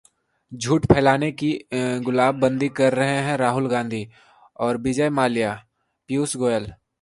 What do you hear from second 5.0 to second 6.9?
Mallya: Piyush Goyal